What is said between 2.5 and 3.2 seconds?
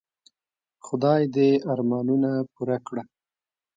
پوره کړه.